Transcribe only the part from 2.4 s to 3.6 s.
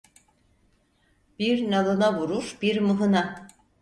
bir mıhına.